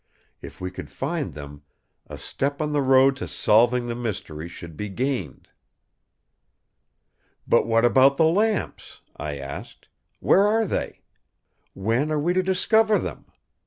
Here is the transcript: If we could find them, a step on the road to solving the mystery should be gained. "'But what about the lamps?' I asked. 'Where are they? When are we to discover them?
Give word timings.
If 0.41 0.59
we 0.59 0.71
could 0.71 0.89
find 0.89 1.35
them, 1.35 1.61
a 2.07 2.17
step 2.17 2.59
on 2.59 2.73
the 2.73 2.81
road 2.81 3.15
to 3.17 3.27
solving 3.27 3.85
the 3.85 3.93
mystery 3.93 4.49
should 4.49 4.75
be 4.75 4.89
gained. 4.89 5.47
"'But 7.47 7.67
what 7.67 7.85
about 7.85 8.17
the 8.17 8.25
lamps?' 8.25 9.01
I 9.17 9.37
asked. 9.37 9.89
'Where 10.19 10.41
are 10.47 10.65
they? 10.65 11.01
When 11.75 12.11
are 12.11 12.17
we 12.17 12.33
to 12.33 12.41
discover 12.41 12.97
them? 12.97 13.25